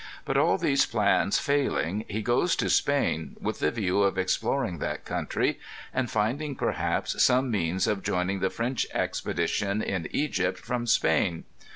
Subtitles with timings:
[0.25, 4.79] Bat all these plans fitilinar, he goes to Spain with the view of explor ing
[4.79, 5.59] that country,
[5.93, 11.43] and finding perhaps some means of joining the French expedition in Egypt from Spain.